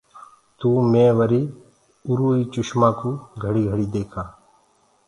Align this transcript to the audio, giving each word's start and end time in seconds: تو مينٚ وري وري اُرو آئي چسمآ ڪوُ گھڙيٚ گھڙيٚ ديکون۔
تو 0.59 0.69
مينٚ 0.91 1.15
وري 1.17 1.17
وري 1.19 1.41
اُرو 2.07 2.27
آئي 2.35 2.43
چسمآ 2.53 2.89
ڪوُ 2.99 3.11
گھڙيٚ 3.43 3.67
گھڙيٚ 3.71 3.91
ديکون۔ 3.93 4.27